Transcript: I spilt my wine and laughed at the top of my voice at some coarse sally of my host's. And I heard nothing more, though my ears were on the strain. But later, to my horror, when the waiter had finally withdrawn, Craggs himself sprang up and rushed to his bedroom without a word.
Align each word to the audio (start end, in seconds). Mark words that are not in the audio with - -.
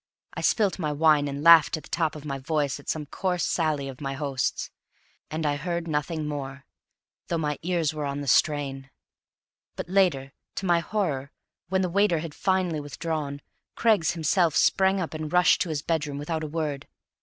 I 0.33 0.41
spilt 0.41 0.79
my 0.79 0.91
wine 0.91 1.27
and 1.27 1.43
laughed 1.43 1.77
at 1.77 1.83
the 1.83 1.89
top 1.89 2.15
of 2.15 2.25
my 2.25 2.39
voice 2.39 2.79
at 2.79 2.89
some 2.89 3.05
coarse 3.05 3.45
sally 3.45 3.87
of 3.87 4.01
my 4.01 4.13
host's. 4.13 4.71
And 5.29 5.45
I 5.45 5.57
heard 5.57 5.87
nothing 5.87 6.27
more, 6.27 6.65
though 7.27 7.37
my 7.37 7.59
ears 7.61 7.93
were 7.93 8.05
on 8.07 8.19
the 8.19 8.25
strain. 8.27 8.89
But 9.75 9.89
later, 9.89 10.33
to 10.55 10.65
my 10.65 10.79
horror, 10.79 11.31
when 11.69 11.83
the 11.83 11.87
waiter 11.87 12.17
had 12.17 12.33
finally 12.33 12.79
withdrawn, 12.79 13.43
Craggs 13.75 14.13
himself 14.13 14.55
sprang 14.55 14.99
up 14.99 15.13
and 15.13 15.31
rushed 15.31 15.61
to 15.61 15.69
his 15.69 15.83
bedroom 15.83 16.17
without 16.17 16.43
a 16.43 16.47
word. 16.47 16.87